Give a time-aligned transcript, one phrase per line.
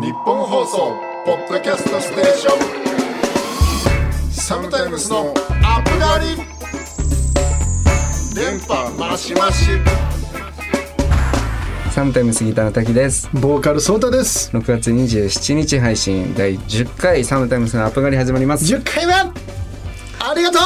[0.00, 0.96] 日本放送
[1.26, 2.56] ポッドキャストステーショ
[4.28, 4.32] ン。
[4.32, 6.36] サムタイムスのアップガリ
[8.34, 9.66] 電波マシマシ
[11.90, 13.28] サムタイム杉田の滝です。
[13.34, 14.50] ボーカルソータです。
[14.56, 16.34] 6月27日配信。
[16.34, 18.64] 第10回サムタイムスのアップ狩り始まります。
[18.64, 19.12] 10回目。
[19.12, 19.22] あ
[20.34, 20.62] りがとう。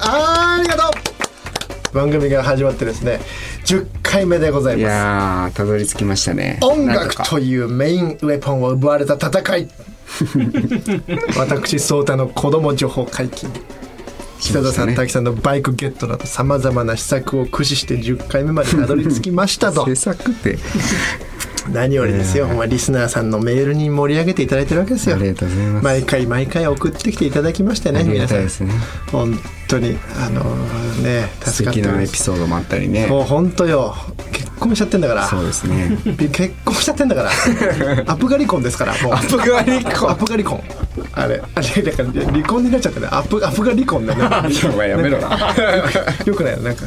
[0.00, 1.94] ありがとう。
[1.94, 3.20] 番組が始まってですね
[3.64, 4.92] 10回目でございいます。
[4.92, 6.58] やーたどり着きましたね。
[6.62, 9.68] 音楽というメインウェポンを奪われた戦い。
[11.36, 13.50] 私ソータの子供情報解禁。
[14.40, 19.86] 北田さん、ね滝さんのバイクゲットなどさまざまな施策を駆使して10回目までたどり着きましたと。
[19.88, 20.58] 制作って
[21.72, 25.16] 何よりですよ、まあ、リスナーさんのメールに盛り上げていただいてるわけですよ。
[25.16, 25.84] ありがとうございます。
[25.84, 28.72] 毎回毎回送ってきていただきましてねありが皆さんたいですね。
[29.10, 30.42] 本当にあの
[31.02, 32.12] ね助かってます。
[32.12, 33.06] ピソードもあったりね。
[33.06, 33.94] もう本当よ。
[34.32, 35.26] 結婚しちゃってんだから。
[35.26, 35.98] そうですね。
[36.32, 37.30] 結婚しちゃってんだから。
[38.06, 39.14] アップガリ婚ですからもう。
[39.14, 40.62] アプガリ婚ップガリ婚
[41.12, 43.08] あれあれだから離婚になっちゃってね。
[43.10, 44.22] アップアップガリ婚だね。
[44.88, 45.54] やめろな。
[46.24, 46.62] よくない？
[46.62, 46.84] なんか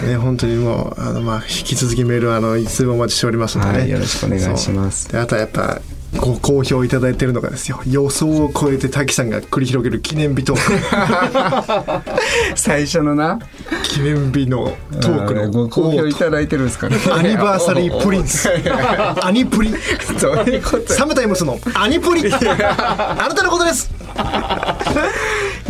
[0.00, 5.10] まあね本当にもうあのまあ引き続きメールはあのいつでもお待ちしておりますのでね、はいよろしくお願いします。
[5.10, 5.80] であとはやっぱ
[6.16, 7.80] ご好評いただいてるのがですよ。
[7.86, 12.10] 予想を超えて滝さんが繰り広げる記念日トーク。
[12.56, 13.38] 最初のな。
[13.84, 16.96] 記念日のトークのご好評いただいてるんですかね。
[17.12, 18.48] アニバーサリープリンス
[19.22, 19.70] アニプリ。
[20.20, 20.92] どういうこと。
[20.92, 22.32] サムタイムスのアニプリ。
[22.32, 23.90] あなたのことです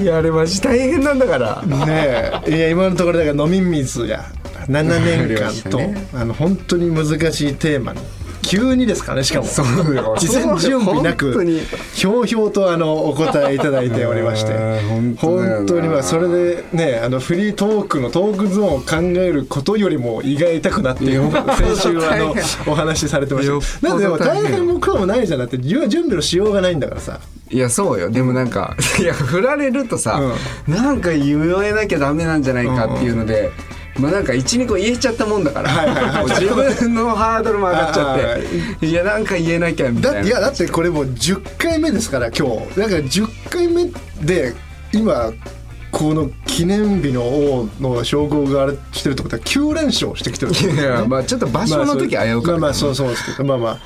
[0.00, 1.62] いやあれマジ大変なんだから。
[1.62, 2.56] ねえ。
[2.56, 4.24] いや今のところだから飲み水や。
[4.66, 6.08] 7年間と、ね。
[6.14, 8.00] あの本当に難しいテーマに
[8.50, 9.46] 急にですかねしかも。
[9.46, 9.94] そう。
[9.94, 11.44] よ事前準備なく
[11.94, 14.52] ひょうひょうとあのお答えいただいておりまして。
[14.54, 22.34] うん本当にまあそれでねあのフリートークのトークゾーンを考えることよりも胃が痛くなって 先週あの
[22.66, 23.46] お話しされてまし
[23.80, 23.88] た。
[23.88, 27.20] なんででも大大変変も苦労もないじゃなくて準準備のしようがないんだからさ。
[27.50, 28.10] いやそうよ。
[28.10, 30.20] でもなんか いや振られるとさ、
[30.66, 33.50] なんか言えなきゃダメなんじゃないかっていうので、
[33.98, 38.86] まあなんか12個言えちゃったもんだから、自分のハードルも上がっちゃって。
[38.86, 40.20] いやなんか言えなきゃみたいな。
[40.22, 42.80] だいやだってこれもう10回目ですから今日。
[42.80, 43.90] だから10回目
[44.24, 44.54] で
[44.92, 45.32] 今
[45.90, 53.44] この記念日の王の称号があれしてるってことは9連勝してきてるいやまあちょっと場所の時危うかった、まあまあそうそうですけど。
[53.44, 53.78] まあまあ。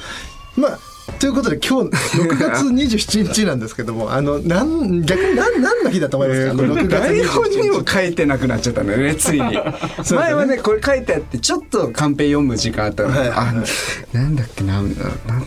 [0.56, 0.78] まあ
[1.18, 9.58] ということで今日6月27日なんですけども あのなん逆に何何の日だと思いますか、あの6月台本にも27日書いてなくなっちゃったのよねついに。
[10.14, 13.38] 前はねこれ書いてあってちょっとカンペ読む時間あったの、はいはいはい。
[13.38, 14.88] あなんだっけな何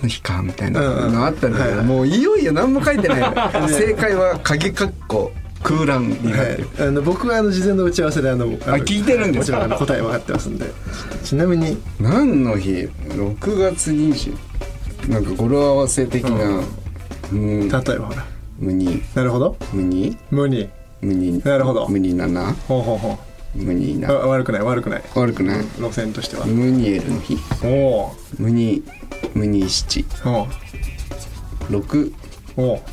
[0.02, 3.20] の日かみたいなのあったんだけど、うんうんもういよいよ何も書いてない。
[3.22, 5.32] の 正解は鍵括弧
[5.64, 9.58] 空欄になってる、はい、あの僕はあの事前の打ち合わせであのあの聞いてるんですか？
[9.58, 10.72] もちろんあの答え分かってますんで。
[11.24, 11.78] ちなみに。
[12.00, 14.34] 何の日？6月20
[15.08, 16.62] なんか語呂合わせ的な、
[17.32, 18.26] うん、例えばほら
[18.60, 19.56] 無になるほど。
[19.72, 20.70] 無に無に
[21.02, 21.88] 無になるほど。
[21.88, 23.12] 無にななほうほうほう。
[23.12, 23.18] あ
[23.56, 25.04] 無にな悪くない悪くない。
[25.16, 25.66] 悪くない。
[25.80, 26.46] 路線としては。
[26.46, 27.38] ムニエルの日。
[27.64, 28.84] おおムニ
[29.34, 30.06] ムニ七。
[30.26, 30.48] お
[31.70, 32.14] 六？
[32.56, 32.82] おお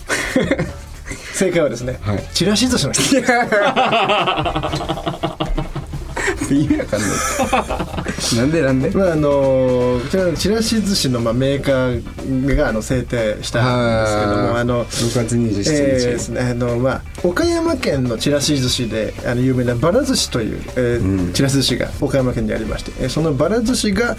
[1.33, 2.23] 正解はですね、はい。
[2.33, 3.17] ちらし寿司の日
[6.53, 7.11] 意味わかんない
[8.37, 8.91] なんでなんで？
[8.91, 24.17] まああのこちらし寿司のまあメーカーがあの制定したんですけどもあの6月27日、えーですねあのまあ岡山県のちらし寿司であの有名なばら寿司という、えーちらし寿司が岡山県にありまして、えーそのばら寿司が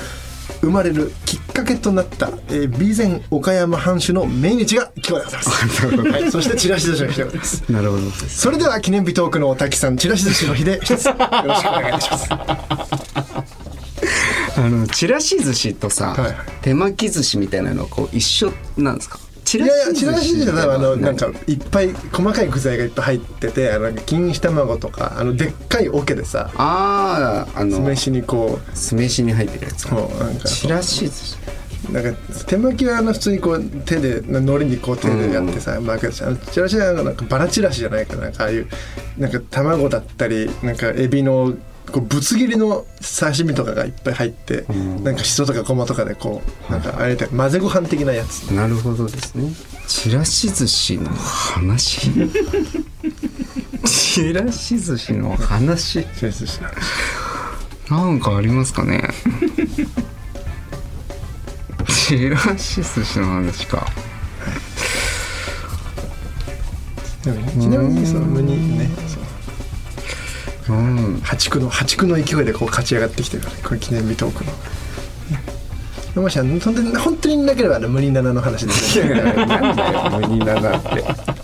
[0.66, 5.50] 生まれるきっかけとなった、えー、備前岡山藩主の命日が今日でございます、
[6.12, 7.64] はい、そしてちらし寿司の日でございます。
[7.70, 12.28] なるほどそれでは記念日トークのお滝さんちらし寿司の日で一つよろしくお願いします。
[14.58, 16.36] あのちらし寿司とさ、はいはい。
[16.62, 19.20] 手巻き寿司みたいなのこう一緒なんですか？
[19.46, 31.38] ちいやいやちらし寿司はあのなんかいっぱい細かい具材がいっぱい入っててあの錦糸卵とかあのでっかい桶でさあああの酢飯にこう酢飯に入ってるやつこうなんかちらし寿司
[31.92, 36.26] なんか手巻きはあの普通にこう手で海苔にこう手でやってさ巻くやつ。
[36.26, 38.24] あのチラシはなんかバラチラシじゃないかな。
[38.24, 38.68] なんかああいう
[39.18, 41.54] なんか卵だったりなんかエビの
[41.92, 42.86] こうぶつ切りの
[43.20, 44.66] 刺身とかがいっぱい入って、
[45.04, 48.44] なんかしそとかごまとかでこうなんかあれで混ぜご飯的なやつ。
[48.52, 49.52] なるほどですね。
[49.88, 52.12] ちらし寿司の話？
[53.86, 56.06] ちらし寿司の話？
[56.18, 56.60] チラシ寿司。
[57.92, 59.08] のなんかありますかね？
[61.88, 63.86] ちらし寿司の話か。
[67.24, 67.28] ち
[67.68, 68.90] なみにその無にね。
[69.05, 69.05] そ
[70.70, 71.20] ううん。
[71.22, 74.52] 破竹の破竹の勢いでこう勝ち上がってきてるからこれ記念日トークの。
[76.22, 78.72] もし本当に本当になければ無理七の話で。
[78.72, 81.36] すねなんだよ無ニナナって。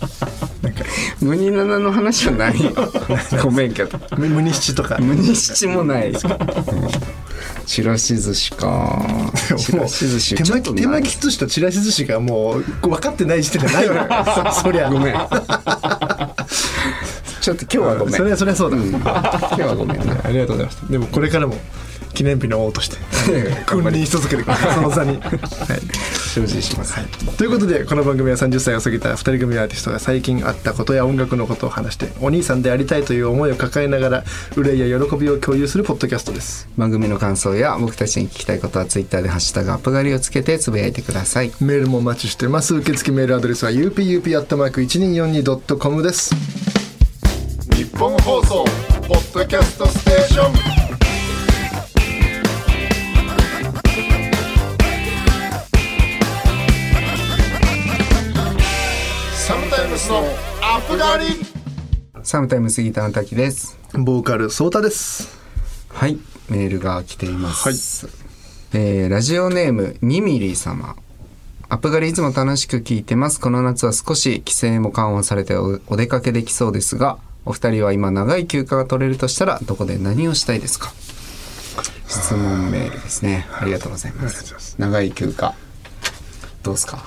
[1.21, 2.71] 無ニナナの話はないよ。
[3.43, 3.99] ごめんけど。
[4.17, 4.97] 無無に七とか。
[4.99, 6.13] 無に七もない
[7.65, 9.05] ちらし寿司か。
[9.57, 14.07] ちらし寿司手巻き手巻きき寿司とちらし寿司がもう分かってない時点でないわよ
[14.53, 14.89] そそりゃ。
[14.89, 15.13] ごめん
[17.41, 18.13] ちょっと今日はごめん。
[18.13, 18.99] それはそれはそうだ、今
[19.55, 21.55] 日はごめんなありがとうございますでもこれからも
[22.13, 22.97] 記念日の王として
[23.65, 25.29] 君臨し続けてくださいその座に、 はい。
[26.31, 26.93] 精進します、
[27.37, 34.23] ということでこの番組は30歳を過ぎた2人組アーティストが最近あったことや音楽のことを話してお兄さんでありたいという思いを抱えながら
[34.55, 36.69] 憂いや喜びを共有するポッドキャストです。
[36.77, 41.51] 番組の感想や僕たちに聞きたいことはツイッターで「ハッシュタグアップガリ」をつけてつぶやいてください。
[41.59, 42.75] メールもお待ちしてます。
[42.75, 46.33] 受付メールアドレスは upup.1242.com です。
[46.33, 46.60] 日
[48.01, 48.65] 本放送
[49.07, 50.53] ポッドキャストステーション。
[59.35, 60.17] サムタイムスの
[60.63, 61.25] アップガリ
[62.23, 63.77] サムタイム杉田の滝です。
[63.93, 65.37] ボーカルソータです。
[65.89, 66.17] はい
[66.49, 68.09] メールが来ています、
[68.73, 70.95] えーラジオネーム2ミリ様。
[71.69, 73.39] アップガリいつも楽しく聞いてます。
[73.39, 80.93] この夏は少し規制も緩和されておお出かけできそうですがお二人は今長い休暇が取れるとしたらどこで何をしたいですか？
[82.07, 83.47] 質問メールですね。
[83.59, 84.43] ありがとうございます。
[84.59, 84.75] す。
[84.77, 85.55] 長い休暇
[86.61, 87.03] どうですか？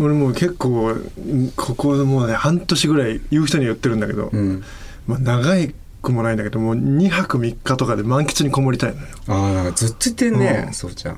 [0.00, 4.62] 俺もう結構んここもうね半年ぐらい言う人に言ってるんだけど、うん。
[5.06, 9.06] まあ、長いくもないんだけどもう2泊3日とかで満喫にこもりたいのよ。
[9.28, 10.74] ああなんかずっと言ってんね、うん。
[10.74, 11.16] そうちゃん。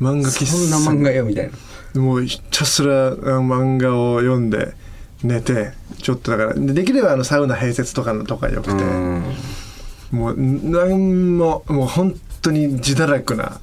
[0.00, 1.50] 漫画喫そんな漫画よみたい
[1.94, 2.00] な。
[2.00, 4.74] もうひたすらあ漫画を読んで
[5.22, 9.22] 寝てちょっとだからでできればあのサウナ併設とかのとかよくて、うん。
[10.10, 13.60] もうなんももう本当に自堕落な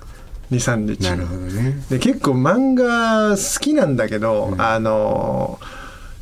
[0.51, 1.03] 23日。
[1.03, 1.75] なるほどね。
[1.89, 5.59] で結構漫画好きなんだけど、あの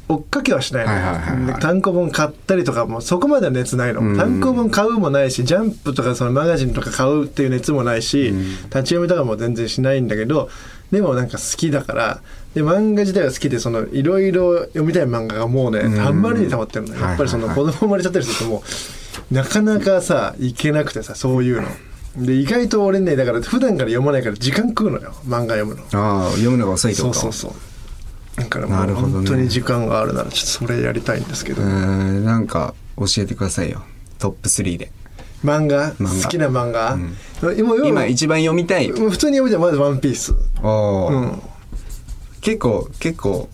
[0.10, 4.18] 追っかけはしないの、はいはいはい単行本買ったりとかもそこまでは熱ないの、うん。
[4.18, 10.50] 単行本買うもないしジャンプとかそのマガジンとか買うっていう熱もないし、立ち読みとかも全然しないんだけど
[10.92, 12.22] でもなんか好きだから
[12.54, 16.22] で漫画自体は好きでそのいろいろ読みたい漫画がもうねたん。
[16.22, 17.02] まりに溜まってるのよ。
[17.02, 18.64] やっぱりその子供生まれちゃったりするとも
[19.32, 21.68] うなかなかさいけなくてさそういうの。
[22.26, 25.14] で意外と俺ねだから普段から読まないから時間食うのよ。
[25.26, 25.84] 漫画読むの。
[25.94, 27.14] ああ読むのが遅いってこと？
[27.14, 28.42] そうそうそう。
[28.42, 33.84] だからもう本当に時間があるならちょっとそれやりたいんですけど、うーんなんか教えてくださいよ。
[34.20, 34.92] トップ3で
[35.48, 35.92] 漫画？
[35.92, 37.16] 好きな漫画、ん。
[37.58, 38.90] 今今今一番読みたい？
[38.90, 40.16] 普通に読みたいまず「ワンピー。
[40.16, 41.42] スうん。
[42.42, 43.50] 結構結構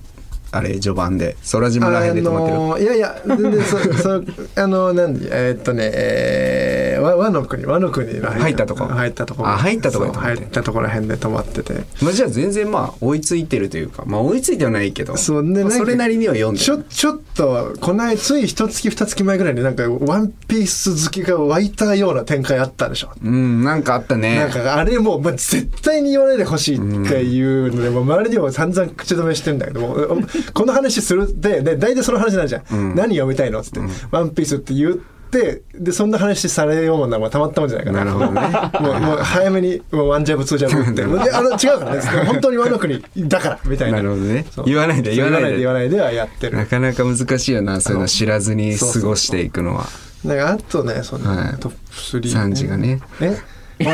[0.51, 1.35] あれ序盤で。
[1.51, 4.21] 空島らへんで止まってる、のーいやいや全然そそ
[4.61, 8.85] あの何えーっとねえー、和和の国和の国の入ったとこ。
[8.85, 11.73] 入ったとこあ入ったとこ入ったとこら辺で止まってて。
[12.01, 15.17] まあ、じゃあ全然まあ追いついてるというかまあ追いついてはないけど。
[15.17, 23.11] そうねなんかまあそれなりには読んでちょるちょっとこの間つい一月二月前ぐらいになんかワンピース好きが湧いたような展開あったでしょ。
[23.23, 24.35] うんなんかあったね。
[24.37, 30.17] なんかあれもう、まあ、絶対に言わないでほしいっていうので、もう周りにも散々口止めしてんだけどもお
[30.53, 33.79] この話するってで大体その話なんじゃん、何読みたいのっつって、
[34.11, 38.05] ワンピース」って言ってでそんな話されようならたまったもんじゃないかな。
[38.05, 38.41] なるほどね。
[38.79, 41.03] もうもう早めにもうワンジャブツージャブって。
[41.03, 42.01] であの違うからね。
[42.25, 43.97] 本当にワノ国だからみたいな。
[43.97, 44.45] なるほどね。
[44.65, 45.57] 言わないで言わないで。
[45.57, 46.57] 言わないではやってる。
[46.57, 49.85] なかなか難しいよなそういうの知らずに過ごしていくのは。
[50.23, 51.57] なんかあとねその、はい。
[51.59, 51.77] トップ
[52.19, 53.01] 3、サンジがね。
[53.19, 53.37] え？
[53.79, 53.89] よ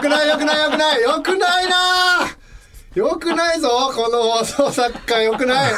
[0.00, 1.76] くないよくないよくないよくないな
[2.96, 5.22] よくないぞこの放送作家。
[5.22, 5.68] よくな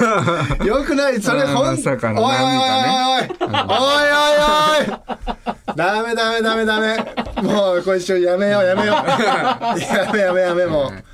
[0.63, 0.67] い？
[0.67, 1.19] よくない？
[1.23, 3.23] それほんまさかのおいおいおいなんおい。
[3.23, 3.55] おいお
[4.85, 4.99] いおい。
[5.75, 6.97] ダメダメダメダメ。
[7.43, 8.97] もうこれ一緒やめようやめよう。
[9.81, 11.05] やめ やめやめもう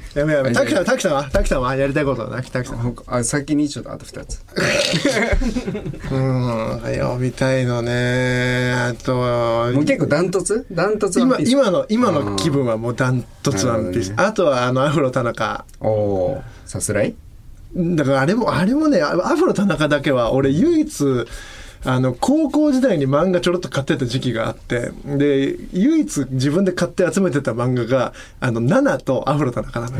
[0.14, 1.24] やめやめ滝さん滝さんは？
[1.30, 1.74] 滝さんは？
[1.76, 2.96] やりたいこと滝滝さん。
[3.06, 4.40] あ先にちょっとあと2つ。
[6.10, 8.72] うん読みたいのね。
[8.72, 10.66] あとはもう結構ダントツ？
[10.70, 15.64] ダントツ今今の今の気分はもうダントツワンピース、あとはあのアフロ田中。
[15.80, 17.14] おおさすらい？
[17.74, 21.26] だからあれもあれもねアフロ田中だけは俺唯一
[21.84, 29.90] あの高校時代に漫画ちょろっと買ってた時期があってで唯一自分で買って集めてた漫画が「あのナナとアフロ田中な。
[29.90, 29.98] の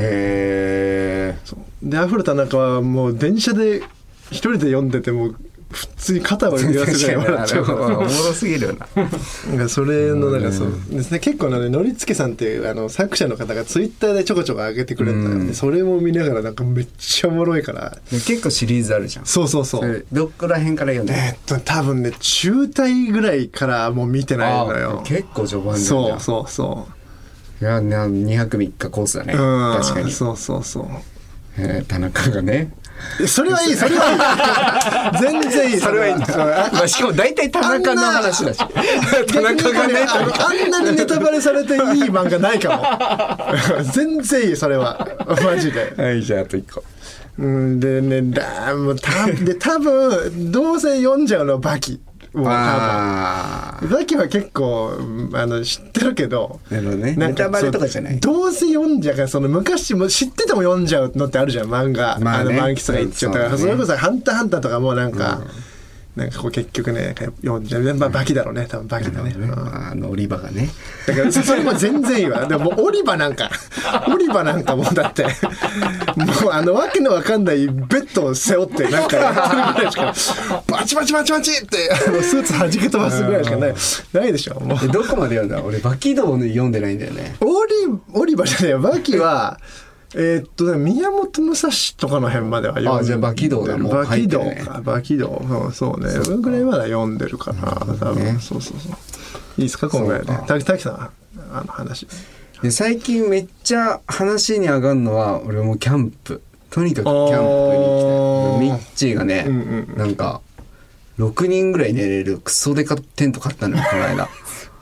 [1.82, 3.82] でアフロ田中はもう電車で
[4.30, 5.34] 一人で読んでても
[5.72, 7.78] 普通に肩を揺らすぐらい笑っちゃうから。
[7.78, 8.86] おもろすぎるよな。
[9.48, 17.96] なんかそれのなんかそうですね結構ねのりつけさんっていうあの作者の方がツイッターでちょこちょこ上げてくれるんでそれも見ながらなんかめっちゃおもろいから。
[18.10, 19.26] 結構シリーズあるじゃん。
[19.26, 19.48] そう。
[19.48, 25.02] そうそうどこら辺から読んでえーっと多分ね中退ぐらいからもう見てないのあよ。
[25.04, 26.86] 結構序盤そうそうそ
[27.60, 29.34] いやな2泊3日コースだね。
[29.34, 29.76] うん。
[29.80, 30.86] 確かに、そうそうそう
[31.58, 32.70] えー田中がね。
[33.20, 35.20] えそれはいいそれはいい。
[35.20, 35.78] 全然いい。
[35.78, 36.14] それはいい。
[36.14, 38.58] んまあしかも大体田中の話だし。
[38.58, 40.06] 田中がね。
[40.06, 41.80] あんなにネタバレされていい
[42.10, 42.76] 漫画ないか
[43.76, 43.82] も。
[43.92, 45.06] 全然いいそれは。
[45.44, 45.92] マジで。
[45.96, 46.84] はいじゃああと1個。
[47.38, 51.98] うんでねだもうたで多分どうせ読んじゃうのはバキ
[52.34, 58.18] もう多あ分バキは結構うんあの知ってるけどなるほどネタバレとかじゃない。
[58.20, 62.54] どうせ読んじゃうからその昔も知ってても読んじゃうのってあるじゃん漫画、まあね。
[62.54, 65.42] の満喫が言っちゃったからねそれこそ「ハンターハンター」とかもなんか、
[66.16, 69.50] なんかこう結局ね読んじゃうまあバキだろうね多分バキだね、うん。
[69.50, 70.68] ああのオリバがね。
[71.06, 72.44] だから それも全然いいわ。
[72.46, 73.50] でもオリバなんか
[74.12, 75.24] オリバなんかもうだって
[76.16, 83.74] もうあのわけのわかんないベッドを背負ってなんかやってるぐらいしかバチバチバチバチってあのスーツ弾け飛ばすぐらいしかない。
[84.12, 84.78] ないでしょもう。
[84.84, 85.62] えどこまで読んだ？
[85.62, 87.36] 俺バキ道ね読んでないんだよね。
[87.40, 87.72] オリ
[88.12, 88.80] オリバじゃねえよ。
[88.80, 89.58] バキは
[90.14, 93.02] えーっとね宮本武蔵とかの辺までは読んでる。
[93.02, 94.80] あじゃあバキ道だもうバキ道か。
[94.82, 95.42] バキ道。
[95.48, 96.10] そうそうね。
[96.10, 97.62] それぐらいまで読んでるかな
[97.96, 98.92] 多分そうそうそう。
[99.58, 100.20] いいですか今回。
[100.20, 101.10] ね滝滝さん
[101.52, 102.06] あの話。
[102.62, 106.42] で最近めっちゃ話に上がるのは俺もうキャンプ。
[106.70, 110.40] とにかくキャンプに行きたいミッチーがね、うんうんなんか
[111.18, 114.28] 6人ぐらい寝れるクソデカテント買ったのよこの間。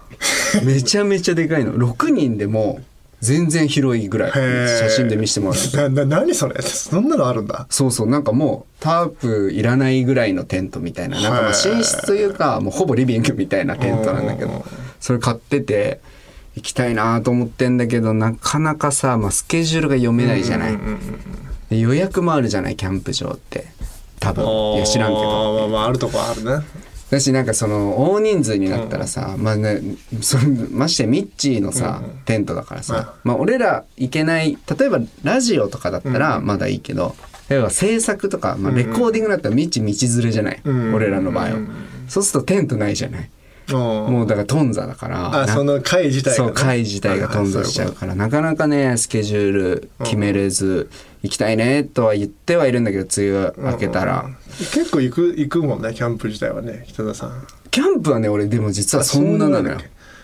[0.64, 1.74] めちゃめちゃでかいの。
[1.74, 2.80] 6人でも
[3.20, 5.90] 全然広いぐらい写真で見せてもらう。
[5.90, 6.60] なな何それ？
[6.62, 7.66] そんなのあるんだ。
[7.70, 8.08] そうそう。
[8.08, 11.20] なんかもうタープいらないぐらいのテントみたいな。
[11.20, 14.64] なんかまあ寝室というかもうほぼリビングみたいなテントなんだけうんど
[15.00, 16.00] それ買ってて
[16.56, 20.78] 行きたいなと思ってんだけどなかなかさ、まあ、スケジュールが読めないじゃない、
[21.68, 23.66] で予約もあるじゃないキャンプ場って。
[24.18, 24.44] 多分。
[24.76, 25.54] いや知らんけど。
[25.58, 26.66] まあまああるとこあるね
[27.10, 29.80] だしなんかその大人数になったらさ、まあね
[30.22, 37.16] そのましてミッチーのさ、テントだからさ、まあ俺ら行けない例えばラジオとかだったらまだいいけど、
[37.48, 41.58] 例えば制作とか、まあ、レコーディングだったらミッチー道連れじゃない、ん俺らの場合は、
[42.08, 43.30] そうするとテントないじゃない、
[43.78, 46.48] もうだから頓挫だからその会自体がね。
[46.48, 50.90] そう会自体が頓挫しちゃうからなかなかねスケジュール決めれず、
[51.22, 57.46] 行きたいねとは言ってはいるんだけど梅雨明けたら、結構行く行くもんねキャンプ自体はね北田さん。
[57.70, 59.78] キャンプはね俺でも実はそんななのよ。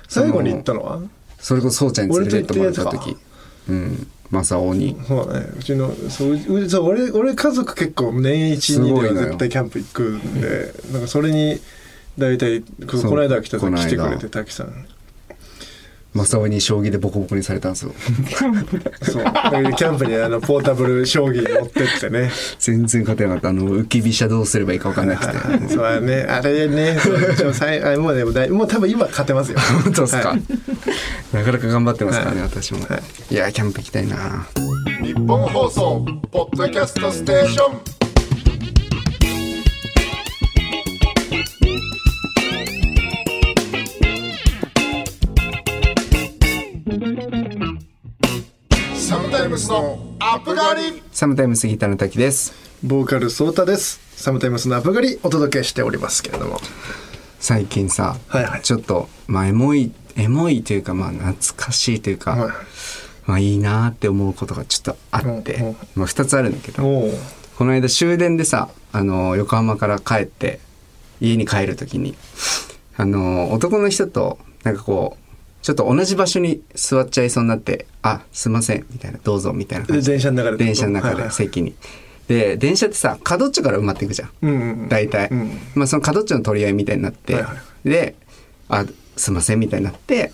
[0.08, 1.00] 最後に行ったのは？
[1.38, 2.10] それこそそうちゃん。
[2.10, 3.16] に連れてってもらった時。
[3.68, 4.06] うん。
[4.28, 5.00] 正雄に。
[5.06, 5.46] そうだね。
[5.56, 11.60] うちのそううそう俺俺家族結構年一にでは絶対キャンプ行くんでなんかそれに
[12.18, 14.86] 大体この間来た時来てくれて滝さん。
[16.16, 17.92] 正雄に将棋でボコボコにされたんですよ。
[19.02, 19.24] そう。
[19.24, 22.30] キャンプにあのポータブル将棋持ってってね。
[22.58, 23.48] 全然勝てなかった。
[23.50, 25.32] あの浮き飛車どうすればいいか分かんなくて。
[25.68, 26.22] そうだね。
[26.22, 26.98] あれね。
[26.98, 29.58] そうちょさいあもうねもうだいもう多分今勝てますよ。
[29.84, 30.42] 本当ですか、はい。
[31.32, 32.48] なかなか頑張ってますからね、はい。
[32.48, 33.34] 私も、はい。
[33.34, 34.46] い、やキャンプ行きたいな
[35.02, 37.95] 日本放送ポッドキャストステーション
[49.66, 52.54] スのアップガリサムタイム杉田の滝です
[52.84, 53.98] ボーカルソータです。
[54.14, 56.60] サムタイムスのアップガリお届けしておりますけれども。
[57.40, 58.62] 最近さ、はいはい。
[58.62, 62.50] ちょっとまあエモいエモいというかまあ懐かしいというか、はい
[63.24, 66.84] まあいいなって思うことがちょっとあって、まあ2つあるんだけど
[67.58, 70.60] この間終電でさあの横浜から帰って
[71.20, 72.14] 家に帰る時に
[72.96, 75.25] あの男の人となんかこう
[75.66, 81.32] ちょっと同じ場所に座っちゃいそうになって「あすいません」みたいな「どうぞ」みたいな電車の中で電車の中ではいはい。
[81.32, 81.74] 席に。
[82.28, 84.88] で電車ってさ角っちょから埋まっていくじゃん、うんうんうん。
[84.88, 87.54] 大体、うんまあその角っちょの取り合いみたいになって、はいは
[87.84, 88.14] で
[88.70, 88.84] 「あ
[89.16, 90.30] すいません」みたいになって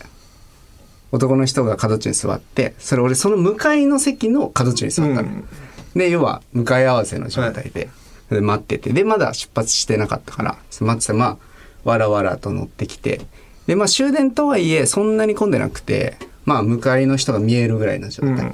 [1.12, 5.48] 男の人が角っちょに座ってそれ俺その向かいの席の角っちょに座ったの、うん
[5.94, 7.88] で要は向かい合わせの状態で,、
[8.30, 8.92] で待ってて。
[8.92, 11.38] でまだ出発してなかったから待ってたらまあ
[11.84, 13.22] わらわらと乗ってきて
[13.66, 18.52] でまあ終電とはいえそんなに混んでなくてまあ向かいの人が見えるぐらいの状態、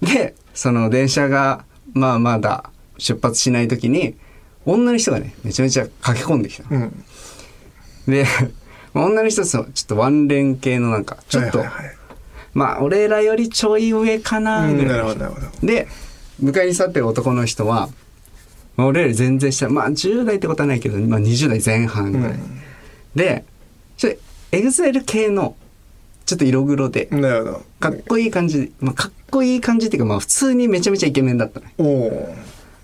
[0.00, 4.16] でその電車がまあまだ出発しない時に
[4.64, 6.62] 女の人がねめちゃめちゃ駆け込んできた。
[6.72, 7.04] のうん。
[8.06, 8.26] で
[8.94, 11.96] 女の人とちょっとワンレン系のなんかちょっと、はいはいはい。
[12.54, 15.10] まあ俺らよりちょい上かなうんぐらいの。
[15.10, 15.66] 人なるほどなるほど。
[15.66, 15.88] で
[16.40, 17.88] 向かいに座ってる男の人は、
[18.76, 22.38] まあ、俺より全然下まあ10代ってことはないけど、まあ、20代前半ぐらい、
[23.14, 23.44] で
[24.00, 24.10] ちょ
[24.50, 25.56] エグゼル系の
[26.24, 27.06] ちょっと色黒で。
[27.10, 27.62] なるほど。
[27.80, 31.74] かっこいい感じ、まあ、かっこいい感じっていうかまあ普通にめちゃめちゃイケメンだったね。
[31.76, 32.34] おお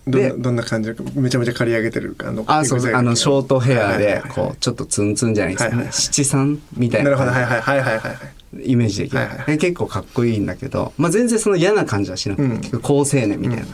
[0.06, 0.94] どんでなどんな感じ？
[1.14, 5.92] めちゃめちゃ刈り上げてるあのあそうあのショートヘアでこうちょっとツンツンじゃないですか、はいはいはい。
[5.94, 7.10] 七三みたいな。
[7.10, 7.30] なるほど。
[7.30, 12.56] はいはいはいはいはいイメージできる、はいはい結構かっこいいんだけど、まあ、全然その嫌な感じはしなくて、うん。
[12.58, 13.66] 結構好青年みたいな、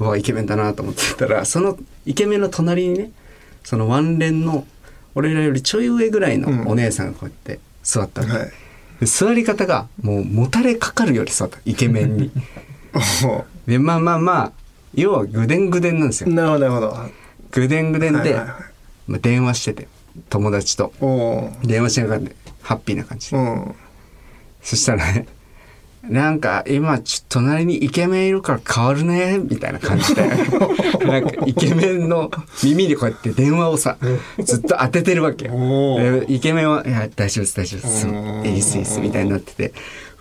[0.00, 3.12] うわイケメンだなと思ってたらそのイケメンの隣にね
[3.62, 4.66] そのワンレンの
[5.16, 8.52] 俺らよりちょい上ぐらいのお姉さんがこうやって座ったの、はい。
[9.00, 12.30] で座り方がもうもたれかかるより座ったイケメンに。
[13.24, 14.52] おでまあまあまあ
[14.94, 16.30] 要はぐでんぐでんなんですよ。
[16.30, 17.10] なるほどなるほど。
[17.50, 18.48] ぐでんぐでんで、はいはいはい。
[19.06, 19.88] まあ、電話してて
[20.28, 20.92] 友達と。
[21.64, 23.74] 電話しながらでハッピーな感じで、うん。
[24.62, 25.26] そしたらね
[26.08, 30.28] なんか今ちょっと隣にイケメンいるから変わるねみたいな感じで。
[31.06, 32.30] なんかイケメンの
[32.62, 33.96] 耳にこうやって電話をさ
[34.42, 36.22] ずっと当ててるわけよ。
[36.28, 38.06] イケメンは「いや大丈夫です大丈夫です。
[38.08, 38.46] うん。
[38.46, 39.72] いいですいいです」みたいになってて。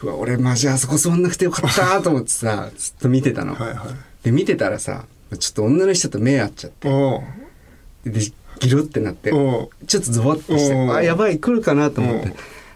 [0.03, 3.77] うわ俺マジあそこ座んなくてよかったと思ってさずっと見てたの、はいはい。
[4.25, 5.05] で見てたらさ
[5.39, 6.89] ちょっと女の人と目合っちゃって。
[8.05, 8.21] で
[8.59, 12.33] ギロってなっておちょっとゾワッとしてうんあやばい来るかなと思って。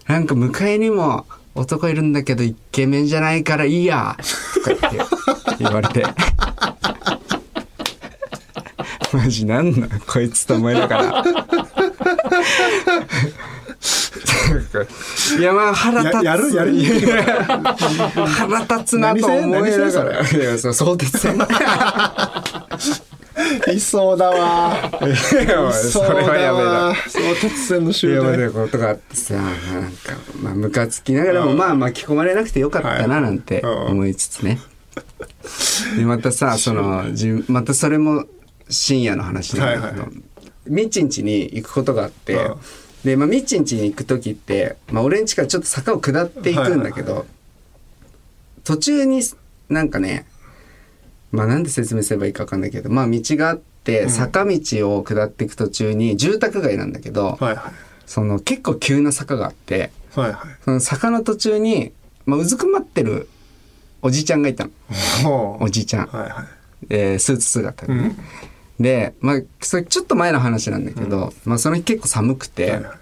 [0.08, 1.28] なんか迎えにも
[1.60, 4.16] 男いるんだけどイケメンじゃないからいいや。
[4.64, 5.10] とか言って
[5.60, 6.06] 言われて。
[9.12, 11.24] マジなんなんこいつと思いながら。
[15.38, 16.24] いやまあ腹立つ。
[16.24, 16.72] ややるやる。
[18.26, 21.38] 腹立つなと思いな何が線らいやそう相鉄線
[23.74, 24.92] いそうだわ。
[25.02, 29.54] いやそれはやめだそう突然のい終やまあ電ことがあってさなん
[29.92, 34.60] かまあムカつきながらもまあ巻き込まれなくてよかったななんてはい思いつつね。
[35.98, 38.26] でまたさ そのじまたそれも
[38.70, 40.12] 深夜の話なんだけど、はい。
[40.68, 42.56] みっちんちに行くことがあって、うん。
[43.04, 47.26] で、まあ、みっちんちに行く時って、まあ、俺んちからちょっと坂を下っていくんだけど、
[48.64, 49.24] 途中に
[49.70, 50.26] なんかね
[51.32, 54.60] まあなんで説明すればいいか分かんないけどまあ道があって坂道
[54.98, 57.72] を下っていく途中に住宅街なんだけど、はいはい。
[58.06, 60.40] その結構急な坂があってはいはい。
[60.66, 61.92] その坂の途中に、
[62.26, 63.30] まあ、うずくまってる
[64.02, 64.68] おじちゃんがいた
[65.24, 65.58] の。
[65.62, 66.46] おじちゃん、はいはい。
[66.90, 67.94] えースーツ姿で。
[67.94, 68.16] ね、
[68.80, 72.98] で、まあ、それちょっと前の話なんだけど、まあその日結構寒くて、はいはい。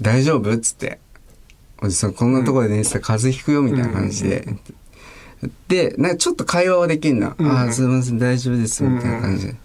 [0.00, 0.52] 大丈夫？
[0.52, 0.98] っつって。
[1.80, 4.46] おじさん、こんなところで寝てたら風邪ひくよ、みたいな感じで。
[5.68, 7.34] で、なんかちょっと会話はできんな。
[7.38, 9.56] うんああ、すいません、大丈夫です、みたいな感じで。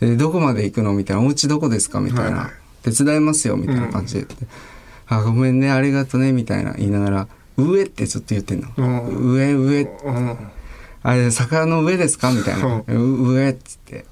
[0.00, 0.92] でどこまで行くの？
[0.92, 1.22] みたいな。
[1.22, 2.00] お家どこですか？
[2.00, 2.50] みたいな。
[2.82, 4.26] 手伝いますよ、みたいな感じで。
[5.08, 8.68] あ、ごめんね、ありがとね、みたいな言いながら、上ってずっと言ってんの。
[8.76, 10.38] うん上、上、うん
[11.02, 12.30] あれ、坂の上ですか？
[12.30, 12.82] みたいな。
[12.86, 14.04] う上っつって。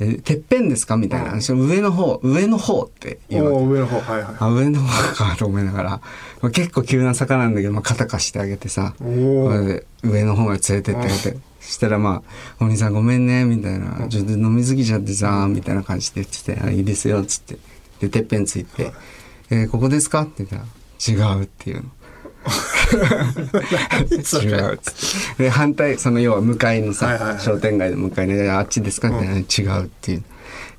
[0.00, 0.96] え、てっぺんですか？
[0.96, 1.34] みたいな。
[1.34, 1.40] うん。
[1.40, 3.56] 上の方、上の方って言うわけ。
[3.58, 4.00] おー上の方。
[4.00, 4.34] はいはい。
[4.38, 9.84] あ、上の方かと思いながら、まあ、結構急な坂なんだけど、まあ、肩貸してあげてさ、上
[10.24, 17.58] の方まで連れてってあげて、そしたらまあ、お兄さんごめんね、みたいな、ちょっと飲み過ぎちゃってさ、みたいな感じで言ってて、あ、いいですよ、つって。
[18.00, 18.92] で、てっぺんついて、
[19.50, 20.22] えーここですか？
[20.22, 20.64] って言ったら、
[21.36, 21.90] 違うっていうの。
[22.96, 25.44] 違うっつって。
[25.44, 30.22] で、反対、その要は向かいのさ、はいはいはい商店街の向かいで、あっちですかって、違うっていう。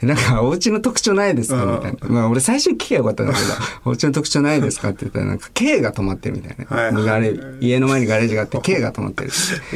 [0.05, 2.09] なんか、お家の特徴ないですかみたいな。
[2.09, 3.45] まあ、俺最初に聞けばよかったんだけど、
[3.85, 6.75] お家の特徴ないですかって言ったら、 なんか、K が止まってるみたいな。
[6.75, 9.31] はいはい家の前にガレージがあって、K が止まってる。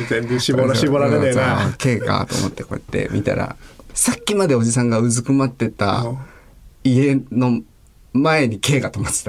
[0.09, 3.55] 全然絞ら絞られねえな K かと思ってこうやって見たら、
[3.93, 6.05] さっきまでおじさんがうずくまってた
[6.83, 7.61] 家の
[8.15, 9.23] 前に K が止まって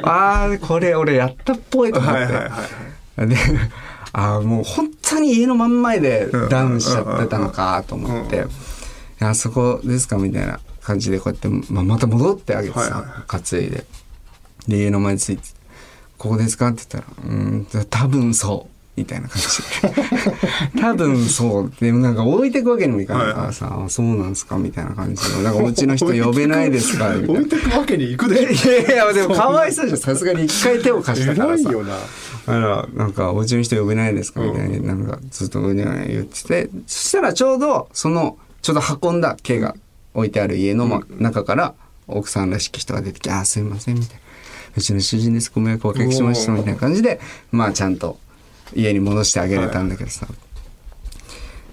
[0.00, 0.02] た。
[0.10, 2.14] ああ、これ俺やったっぽいと思っ
[3.16, 3.26] て。
[3.26, 3.36] で、
[4.12, 8.46] ああ、もう本当に家の真ん前でうんダウンしちゃってたのかと思って、
[9.20, 13.84] あそこですかみたいな感じでこうやって、まあ、また戻ってあげてはいはいさ、担いで。
[14.68, 15.42] で、家の前について、
[16.18, 18.81] ここですかって言ったら、うーん、多分そう。
[18.94, 20.74] みたいな感じ。
[20.74, 20.76] で。
[20.80, 21.72] 多分そう。
[21.80, 23.32] でもなんか置いてくわけにもいかない。
[23.34, 24.58] からさ、あそうなんすか？
[24.58, 25.42] みたいな感じで。
[25.42, 27.10] なんかお家の人呼べないですか？
[27.16, 27.40] みたいな。
[27.40, 27.48] 置い。
[27.48, 28.42] てくわけに行くで。
[28.52, 29.98] いやいや、でもかわいそうじゃん。
[29.98, 31.62] さすがに一回手を貸したからさ。
[31.62, 31.94] 偉いよな。
[32.44, 34.40] あら、なんか、お家の人呼べないですか？
[34.40, 39.74] みたいに、なんか、ずっと言ってて、そしたらちょうど、その、ちょうど運んだ毛が
[40.14, 41.74] 置いてある家の、ま、中から、
[42.08, 44.20] 奥さんらしき人が出てきて、あー、すいません、みたいな。
[44.76, 47.20] うちの主人です、ご迷惑おかけしました、みたいな感じで、
[47.52, 48.18] まあ、ちゃんと、
[48.74, 50.26] 家に戻してあげれたんだけどさ。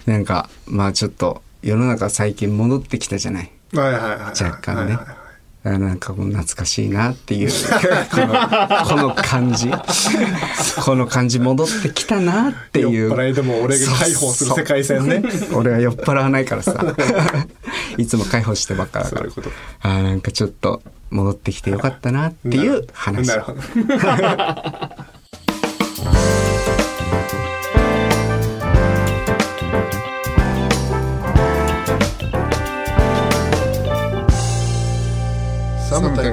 [0.06, 3.52] なんか、まあ、ちょっと、世の中最近戻ってきたじゃない？
[3.74, 4.44] はいはいはいはい。
[4.44, 4.96] 若干ね。
[4.96, 5.16] はいはい
[5.62, 9.70] なんかもう懐かしいなっていうこの この感じ。
[10.82, 13.10] この感じ戻ってきたなっていう。
[13.10, 15.22] 酔っ払いでも俺が解放する世界線ね。
[15.54, 16.96] 俺は酔っ払わないからさ。
[17.98, 19.20] いつも解放してばっかだから。
[19.20, 19.52] そういうこと。
[19.82, 23.28] あーなんかちょっと戻ってきてよかったなっていう話。
[23.28, 23.60] なるほど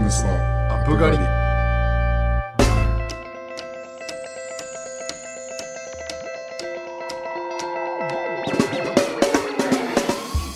[0.06, 1.18] ムスのアップ狩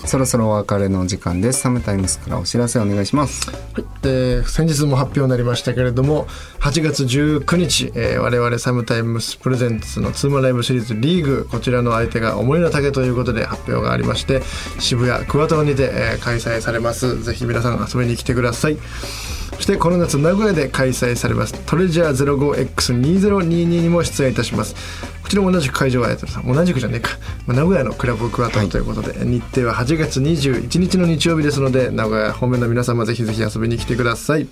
[0.06, 1.60] そろそろお別れの時間です。
[1.60, 6.26] サムタイムスからお知らせお願いします、はい、えー、先日も発表になりましたけれども
[6.60, 14.42] 8月19日、えー、我々サムタイムスプレゼンツのツーマライブシリーズリーグこちらの相手が思いの丈ということで発表がありまして
[14.80, 17.22] 渋谷クワトロにて、えー、開催されます。
[17.22, 18.78] ぜひ皆さん遊びに来てください。
[19.56, 24.74] そしてこの夏名古屋で開催されますトレジャー 05X2022 にも出演いたします。
[25.22, 27.10] こちらも同じく会場はやって同じくじゃねえか、
[27.46, 34.48] まあ、名古屋のクラブクワトロということで、日程は8月21日の日曜日ですので名古屋方面の皆様ぜひぜひ遊びに来てください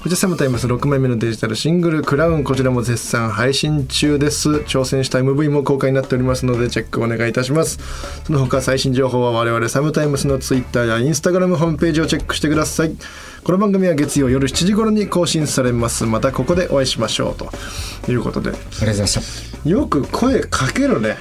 [0.00, 4.48] こちらサムタイムス6枚目のデジタルシングル「クラウン」こちらも絶賛配信中です。
[4.48, 7.78] 挑戦した MV も公開になっておりますのでチェックお願いいたします。
[8.24, 12.96] その他最新情報は我々サムタイムスの Twitter や Instagram ホームページをチェックしてください。
[13.44, 16.06] この番組は月曜夜7時頃に更新されます。
[16.06, 17.50] またここでお会いしましょうと。
[18.10, 18.48] いうことで。
[18.48, 19.68] ありがとうございました。
[19.68, 21.18] よく声かけるね。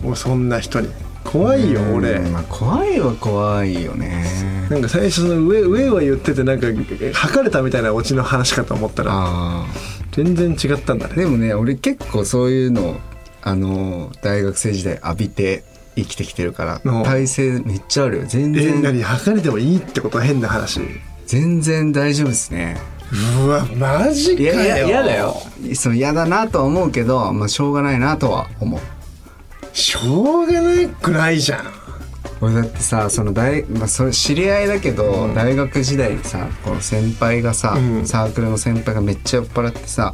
[0.00, 0.90] もうそんな人に
[1.24, 4.66] 怖いよ俺うんまあ、怖いは怖いよね。
[4.68, 6.66] なんか最初の上上は言っててなんか
[7.14, 9.66] 測れたみたいなオチの話かと思ったらあ
[10.12, 11.12] 全然違ったんだね。
[11.14, 12.96] あでもね俺結構そういうの
[13.42, 15.64] あの大学生時代浴びて
[15.96, 17.00] 生きてきてるからう。
[17.00, 18.24] ん体勢めっちゃあるよ。
[18.26, 20.80] 全え然何測れてもいいってこと変な話？
[21.26, 22.76] 全然大丈夫ですね。
[23.44, 24.52] うわマジかよ。
[24.52, 25.36] いやいや嫌だよ。
[25.74, 28.80] その嫌だなとは思うけど、まあ、しょうがないなとは思う
[29.72, 31.64] しょうがないくないじゃん。
[32.40, 38.06] 俺だってさその大、まあ、それ知り合いだけど、大学時代にさこの先輩がさ、うん。
[38.06, 40.12] サークルの先輩がめっちゃ酔っ払ってさ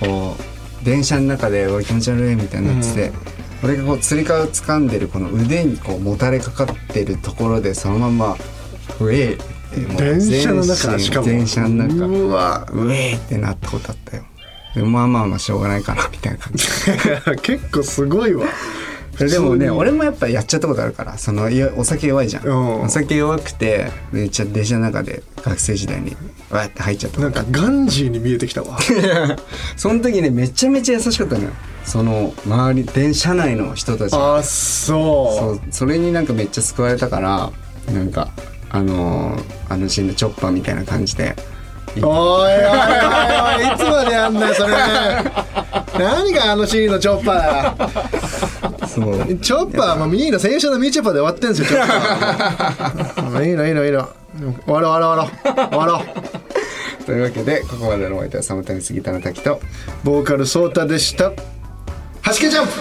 [0.00, 0.36] こ
[0.82, 3.12] う電車の中で「おい気持ち悪い」みたいになってて、
[3.64, 8.36] 俺がこうつり革を掴んでるこの腕にこうもたれかかってるところでそのまま
[9.00, 9.38] 「ウェイ!」っ
[9.96, 11.26] て電車の中しかも。
[11.26, 12.06] 電車の中。
[12.06, 12.68] うわ。
[12.70, 14.24] ウェイってなったことあったよ
[14.76, 16.66] でもまあまあまあしょうがないかなみたいな感じ。
[17.40, 18.44] 結構すごいわ。
[19.18, 22.80] でもね俺もやっぱやっちゃったことあるからそのお酒弱いじゃん、うん。
[22.82, 26.14] お酒弱くてめっちゃ電車の中で学生時代に
[26.50, 27.20] わーって入っちゃった。
[27.22, 28.78] なんかガンジーに見えてきたわ。
[29.78, 31.50] その時ねめちゃめちゃ優しかったのよ。
[31.86, 37.50] その周り電車内の人たちあそそうそれになんかめっちゃ救われたから
[37.94, 38.28] なんか
[38.68, 41.34] あのーあのシーンのチョッパーみたいな感じで
[42.02, 44.74] おいおいおいおいいつまでやんだよそれ。
[45.98, 54.08] 何があのシーンのチョッパーチョッパーもういいの先週のミーチョッパーで終わってんすよチョッパーいいのいいのいいの。
[54.66, 55.30] 終わろう終わろう終わろう。
[55.68, 56.02] 終わろ
[57.00, 57.04] う。
[57.04, 59.60] というわけでここまでのお相手はサムタイムスギターの滝と
[60.04, 61.32] ボーカルソータでした。
[62.20, 62.72] はじけジャンプ